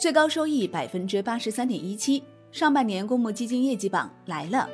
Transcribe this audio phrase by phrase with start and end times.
[0.00, 2.22] 最高收益百分之八十三点一七。
[2.50, 4.66] 上半年公募基金业绩榜来了。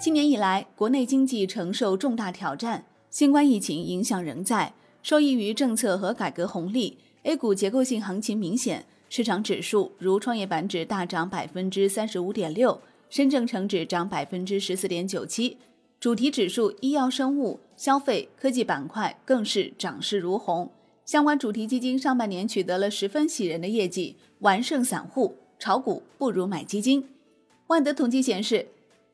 [0.00, 4.72] 今年以来，国内经济承受重大挑战，新冠疫情影响仍在。
[5.02, 12.80] 受益于政策和改革红利，A 股结构性行情明显，市场指数如创业板指大涨百分之三十五点六，
[13.10, 15.58] 深证成指涨百分之十四点九七。
[16.00, 20.70] 主题指数医药生物、消费、科技板块更是涨势如虹，
[21.06, 25.36] 相关主题基金上半年取得了十分喜人的业绩，完胜散户。
[25.56, 27.08] 炒股不如买基金。
[27.68, 28.66] 万德统计显示，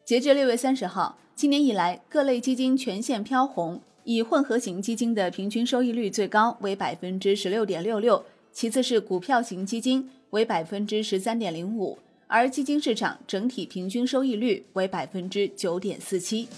[0.03, 16.49] 截至六月三十号，今年以来各类基金全线飘红，以混合型基金的平均收益率最高为百分之十六点六六，其次是股票型基金为百分之十三点零五，而基金市场整体平均收益率为百分之九点四七。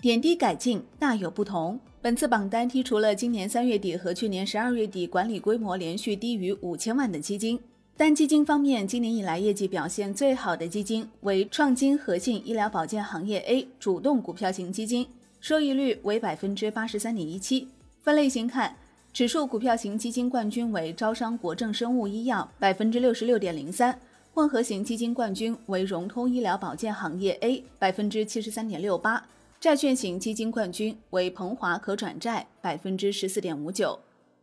[0.00, 1.78] 点滴改进大有不同。
[2.00, 7.60] 本次榜单剔除了今年三月底和去年十二月底管理规模连续低于五千万的基金。
[7.98, 15.06] 单基金方面，今年以来业绩表现最好的基金为创金核心医疗保健行业 A 主动股票型基金，
[15.38, 17.68] 收益率为百分之八十三点一七。
[18.02, 18.74] 分类型看，
[19.12, 23.92] 指数股票型基金冠军为招商国正生物医药，百分之六十六点零三；
[24.32, 29.26] 混合型基金冠军为融通医疗保健行业 A，百分之七十三点六八。
[29.60, 33.98] 债券型基金冠军为鹏华可转债，百分之十四点五九。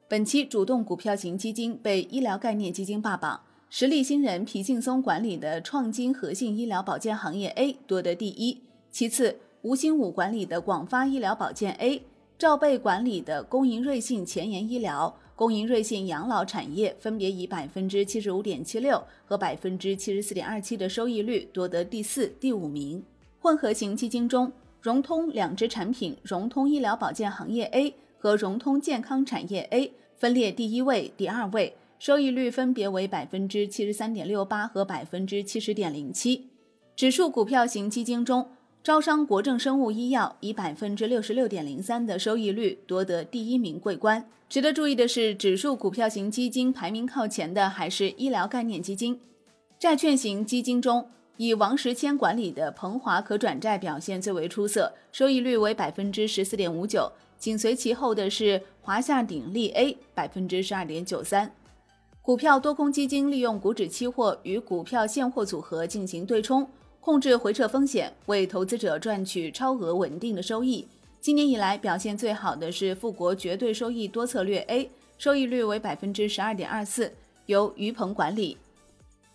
[0.08, 12.04] 本期主动股票型基金被医疗概念基金霸榜，实力新人皮劲松管理的创金核心医疗保健行业 A 夺得第一，其次吴兴武管理的广发医疗保健 A，
[12.38, 23.04] 赵贝管理的工银瑞信前沿医疗、工银瑞信养老产业分别以百分之七十五点七六和百分之七十四点二七的收益率夺得第四、第五名。
[23.40, 24.52] 混合型基金中。
[24.88, 36.48] 融通两只产品，融通医疗保健行业 A 和融通健康产业 A 分列第一位、第二位，收益率分别为百分之七十三点六八和百分之七十点零七。
[36.96, 38.48] 指数股票型基金中，
[38.82, 44.26] 招商国正生物医药以百分之六十六点零三的收益率夺得第一名桂冠。
[44.48, 49.20] 值得注意的是，指数股票型基金排名靠前的还是医疗概念基金。
[49.78, 51.10] 债券型基金中。
[51.38, 61.52] 以王石谦管理的鹏华可转债表现最为出色，收益率为百分之十四点五九，紧随其后的是华夏鼎立 A 百分之十二点九三。
[62.24, 66.68] 股票多空基金利用股指期货与股票现货组合进行对冲，
[67.00, 70.88] 控制回撤风险，为投资者赚取超额稳定的收益。
[71.22, 77.14] 今年以来表现最好的是富国绝对收益多策略 A，收益率为百分之十二点二四，
[77.46, 78.58] 由于鹏管理。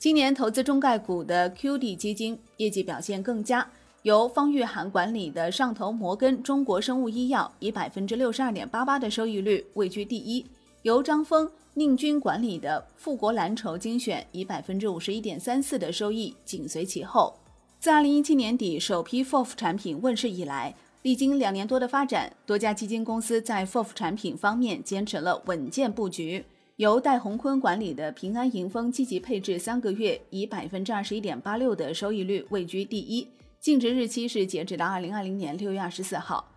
[0.03, 3.65] 今年投资中概股的 QD 基金业绩表现更佳，
[4.03, 10.45] 由方玉涵管理的上投摩根中国生物医药以百分之六十二点八八的收益率位居第一，
[10.83, 17.39] 由张峰宁军管理的富国蓝筹精选以百分之五十一点三四的收益紧随其后。
[17.79, 26.45] 自二零一七年底首批 FOF 产品问世以来，历经两年多的发展，多家基金公司在 FOF 产品方面坚持了稳健布局。
[26.83, 33.29] 由戴宏坤管理的平安盈丰积极配置三个月，以百分之二十一点八六的收益率位居第一，
[33.61, 36.51] 净值日期是截止到二零二零年六月二十四号。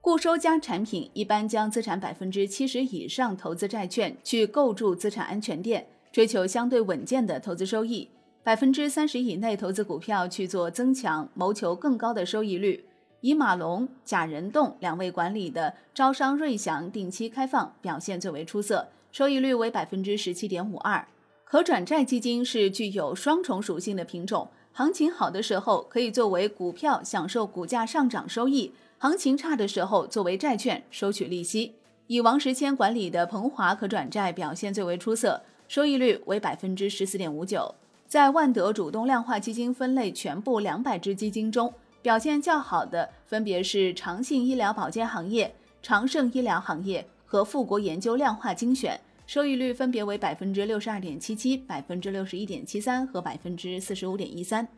[0.00, 8.08] 固收加产品一般将资产百分之七十以上投资债券，去构筑资产安全垫，追求相对稳健的投资收益；
[8.42, 12.84] 百分之三十以内投资股票去做增强，谋求更高的收益率。
[13.20, 18.88] 以马龙、贾仁栋两位管理的招商瑞祥定期开放表现最为出色。
[19.12, 21.06] 收益率为百分之十七点五二，
[21.44, 31.74] 可转债基金是具有双重属性的品种，行情好的时候可以作为股票享受股价上涨收益，行情差的时候作为债券收取利息。
[32.06, 37.74] 以王石谦管理的鹏华可转债表现最为出色，收益率为百分之十四点五九。
[38.06, 47.06] 在万德主动量化基金分类全部两百只基金中，表现较好的分别是长信医疗保健行业、长盛医疗行业。
[47.32, 54.68] 和富国研究量化精选收益率分别为百分之六十二点七七、百分之六十一点七三和百分之四十五点一三。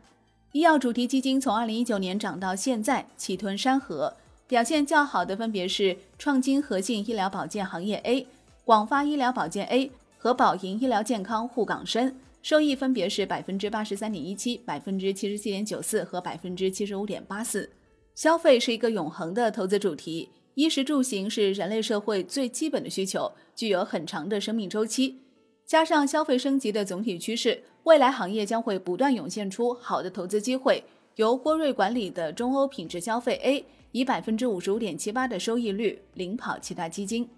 [0.53, 4.15] 医药主题基金从二零一九年涨到现在，气吞山河。
[4.47, 8.25] 表现较好的分别是创金核心医疗保健行业 A、
[8.63, 17.69] 广发医疗保健 A 和宝盈医疗健康沪港深，收益分别是百分之八十三点一七、百分之七十七点九四和百分之七十五点八四。
[18.13, 20.29] 消费是一个永恒的投资主题。
[20.55, 25.19] 衣食住行是人类社会最基本的需求，具有很长的生命周期。
[25.65, 30.83] 加上消费升级的总体趋势，未来行业将会不断涌现出好的投资机会。
[31.15, 37.29] 由郭瑞管理的中欧品质消费 A 以百分之五十五点七八的收益率领跑其他基金。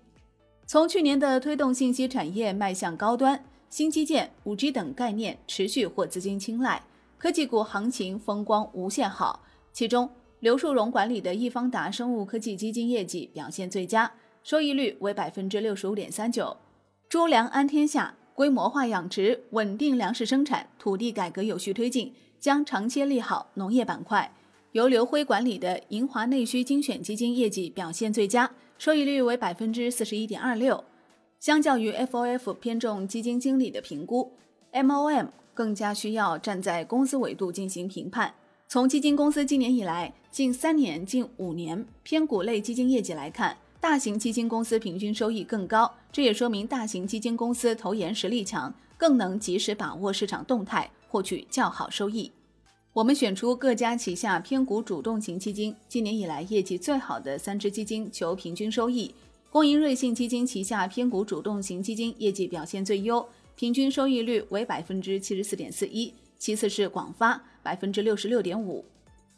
[0.65, 6.83] 从去年的推动信息产业迈向高端、新基建、五 G 等概念持续获资金青睐，
[7.17, 9.43] 科技股行情风光无限好。
[9.71, 14.11] 其中，刘树荣管理的易方达生物科技基金业绩表现最佳，
[14.43, 16.55] 收益率为百分之六十五点三九。
[17.09, 24.31] 猪粮安天下，规模化养殖，稳定粮食生产，土地改革有序推进，将长期利好农业板块。
[24.73, 30.83] 由刘辉管理的银华内需精选基金业绩表现最佳，收益率为百分之四十一点二六。
[31.39, 34.33] 相较于 FOF 偏重基金经理的评估
[34.71, 38.35] ，MOM 更加需要站在公司维度进行评判。
[38.69, 52.29] 从基金公司今年以来近三年、近五年偏股类基金业绩来看，大型基金公司平均收益更高，这也说明大型基金公司投研实力强，更能及时把握市场动态，获取较好收益。
[52.91, 59.15] 我们选出各家旗下偏股主动型基金今年以来业绩最好的三只基金求平均收益。
[59.49, 63.25] 工银瑞信基金旗下偏股主动型基金业绩表现最优，
[63.55, 66.13] 平均收益率为百分之七十四点四一。
[66.39, 68.85] 其次是广发百分之六十六点五。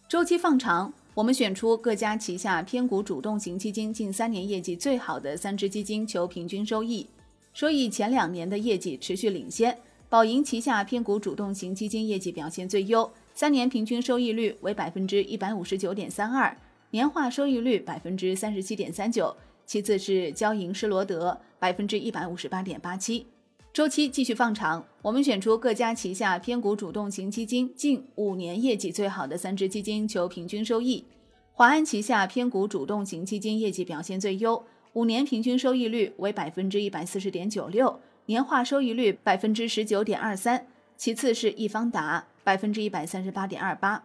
[0.07, 7.07] 周期放长，我们选出各家旗下偏股主动型基金近三年业绩最好的三只基金求平均收益。
[7.55, 9.75] 收益前两年的业绩持续领先，
[10.09, 13.09] 宝盈旗下偏股主动型基金业绩表现最优。
[13.33, 16.55] 三年平均收益率为百分之一百五十九点三二，
[16.91, 19.35] 年化收益率百分之三十七点三九。
[19.65, 23.25] 其次是交银施罗德百分之一百五十八点八七。
[23.71, 31.05] 周期继续放长，我们选出各家旗下偏股主动型基金近五年业绩最好的三只基金求平均收益。
[31.53, 40.65] 华安旗下偏股主动型基金业绩表现最优，五年平均收益率为百分之一百四十点九六，年化收益率百分之十九点二三。
[40.97, 42.25] 其次是易方达。
[42.41, 44.03] 百分之一百三十八点二八，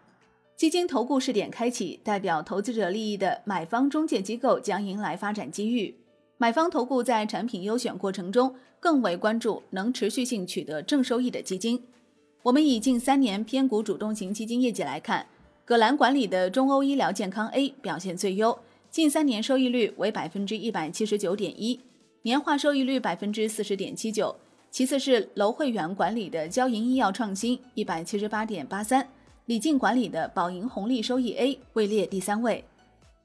[0.54, 5.96] 基金投顾试点开启，代表投资者利益的买方中介机构将迎来发展机遇。
[6.36, 11.82] 买方投顾在产品优选过程中，更为关注能持续性取得正收益的基金。
[12.42, 15.26] 我们以近三年偏股主动型基金业绩来看，
[15.64, 18.58] 葛兰管理的中欧医疗健康 A 表现最优，
[18.90, 21.80] 近三年收益率为百分之一百七十九点一，
[22.20, 24.36] 年化收益率百分之四十点七九。
[24.70, 29.08] 其次是楼汇源管理的交银医药创新一百七十八点八三，
[29.46, 32.62] 李静管理的宝盈红利收益 A 位列第三位。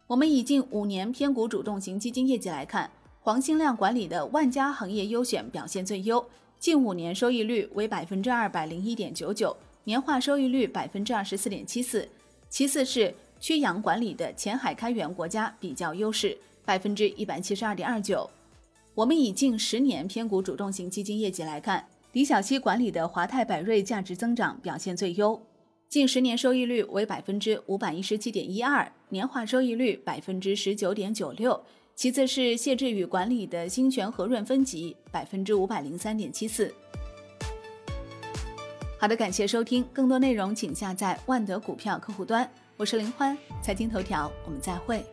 [0.08, 2.90] 我们以近五年偏股主动型基金业绩来看，
[3.21, 6.25] 黄兴亮管理的万家行业优选表现最优，
[6.57, 12.07] 近五年收益率为百分之二百零一点九九，年化收益率百分之二十四点七四。
[12.50, 18.27] 其次是曲阳管理的前海开源国家比较优势，百分之一百七十二点二九。
[18.95, 25.42] 我们以近十年偏股主动型基金业绩来看，李小七管理的华泰柏瑞价值增长表现最优，
[25.89, 31.62] 近十年收益率为百分之五百一十七点一二，年化收益率百分之十九点九六。
[32.00, 36.74] 其次是谢志宇管理的新泉和润分级百分之五百零三点七四。
[38.98, 42.50] 好的，感谢收听，更多内容请下载万德股票客户端。
[42.78, 45.04] 我是林欢，财经头条，我们再会。